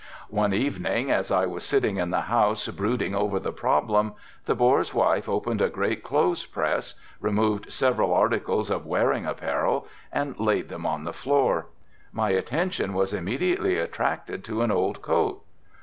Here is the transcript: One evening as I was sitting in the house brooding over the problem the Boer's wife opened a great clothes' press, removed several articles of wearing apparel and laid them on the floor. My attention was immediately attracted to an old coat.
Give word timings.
One 0.31 0.51
evening 0.51 1.11
as 1.11 1.29
I 1.29 1.45
was 1.45 1.63
sitting 1.63 1.97
in 1.97 2.09
the 2.09 2.21
house 2.21 2.67
brooding 2.69 3.13
over 3.13 3.39
the 3.39 3.51
problem 3.51 4.13
the 4.45 4.55
Boer's 4.55 4.95
wife 4.95 5.29
opened 5.29 5.61
a 5.61 5.69
great 5.69 6.01
clothes' 6.03 6.43
press, 6.47 6.95
removed 7.19 7.71
several 7.71 8.11
articles 8.11 8.71
of 8.71 8.87
wearing 8.87 9.27
apparel 9.27 9.85
and 10.11 10.39
laid 10.39 10.69
them 10.69 10.87
on 10.87 11.03
the 11.03 11.13
floor. 11.13 11.67
My 12.11 12.31
attention 12.31 12.95
was 12.95 13.13
immediately 13.13 13.77
attracted 13.77 14.43
to 14.45 14.63
an 14.63 14.71
old 14.71 15.03
coat. 15.03 15.43